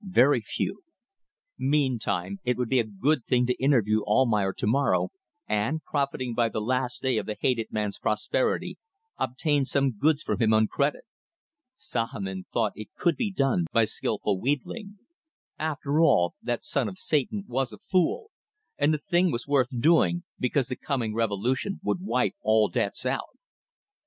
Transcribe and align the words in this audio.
Very 0.03 0.41
few. 0.41 0.81
Meantime 1.59 2.39
it 2.43 2.57
would 2.57 2.69
be 2.69 2.79
a 2.79 2.83
good 2.83 3.23
thing 3.27 3.45
to 3.45 3.53
interview 3.61 3.99
Almayer 4.01 4.51
to 4.53 4.65
morrow 4.65 5.11
and, 5.47 5.83
profiting 5.83 6.33
by 6.33 6.49
the 6.49 6.59
last 6.59 7.03
day 7.03 7.19
of 7.19 7.27
the 7.27 7.37
hated 7.39 7.71
man's 7.71 7.99
prosperity, 7.99 8.79
obtain 9.19 9.63
some 9.63 9.91
goods 9.91 10.23
from 10.23 10.41
him 10.41 10.55
on 10.55 10.65
credit. 10.65 11.03
Sahamin 11.75 12.45
thought 12.51 12.71
it 12.73 12.95
could 12.97 13.15
be 13.15 13.31
done 13.31 13.67
by 13.71 13.85
skilful 13.85 14.39
wheedling. 14.41 14.97
After 15.59 16.01
all, 16.01 16.33
that 16.41 16.63
son 16.63 16.89
of 16.89 16.97
Satan 16.97 17.43
was 17.47 17.71
a 17.71 17.77
fool, 17.77 18.31
and 18.79 18.91
the 18.91 18.97
thing 19.11 19.31
was 19.31 19.47
worth 19.47 19.69
doing, 19.79 20.23
because 20.39 20.67
the 20.67 20.75
coming 20.75 21.13
revolution 21.13 21.79
would 21.83 22.01
wipe 22.01 22.33
all 22.41 22.69
debts 22.69 23.05
out. 23.05 23.37